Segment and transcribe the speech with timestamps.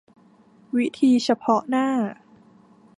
[0.77, 1.89] วิธีเฉพาะหน้า